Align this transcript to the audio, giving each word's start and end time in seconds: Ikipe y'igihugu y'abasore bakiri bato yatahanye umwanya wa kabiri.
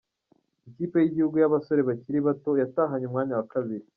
Ikipe 0.69 0.95
y'igihugu 0.99 1.35
y'abasore 1.37 1.81
bakiri 1.89 2.19
bato 2.27 2.51
yatahanye 2.61 3.05
umwanya 3.07 3.33
wa 3.39 3.47
kabiri. 3.53 3.85